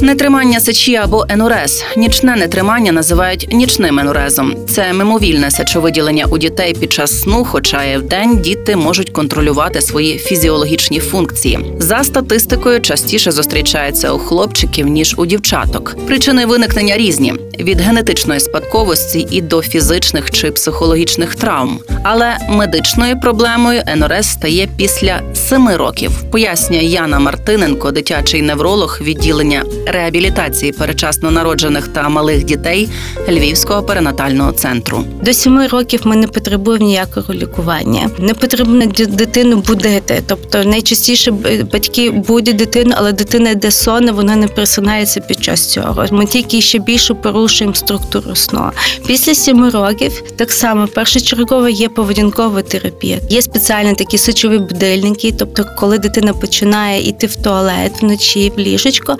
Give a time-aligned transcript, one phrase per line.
[0.00, 1.84] Нетримання сечі або енурез.
[1.96, 4.56] Нічне нетримання називають нічним енурезом.
[4.68, 10.18] Це мимовільне сечовиділення у дітей під час сну, хоча і вдень діти можуть контролювати свої
[10.18, 11.58] фізіологічні функції.
[11.78, 15.96] За статистикою, частіше зустрічається у хлопчиків ніж у дівчаток.
[16.06, 21.78] Причини виникнення різні від генетичної спадковості і до фізичних чи психологічних травм.
[22.02, 26.10] Але медичною проблемою енурез стає після семи років.
[26.30, 32.88] Пояснює Яна Мартиненко, дитячий невролог відділення реабілітації перечасно народжених та малих дітей
[33.28, 35.04] Львівського перинатального центру.
[35.22, 38.10] До сіми років ми не потребуємо ніякого лікування.
[38.18, 40.22] Не потрібно дитину будити.
[40.26, 41.30] Тобто найчастіше
[41.72, 46.06] батьки будять дитину, але дитина йде сонна, вона не просинається під час цього.
[46.10, 48.70] Ми тільки ще більше порушуємо структуру сну.
[49.06, 53.18] Після сіми років так само першочергово є поведінкова терапія.
[53.30, 59.16] Є спеціальні такі сечові будильники, тобто, коли дитина починає йти в туалет вночі в ліжечко,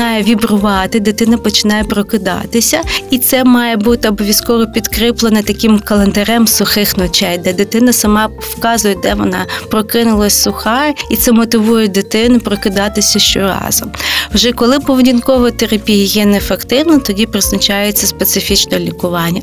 [0.00, 7.38] починає вібрувати, дитина починає прокидатися, і це має бути обов'язково підкріплене таким календарем сухих ночей,
[7.38, 13.90] де дитина сама вказує, де вона прокинулась суха, і це мотивує дитину прокидатися щоразу.
[14.34, 19.42] Вже коли поведінкова терапія є неефективна, тоді призначається специфічне лікування.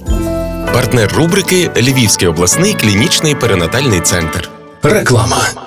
[0.74, 4.50] Партнер рубрики Львівський обласний клінічний перинатальний центр.
[4.84, 5.67] Реклама.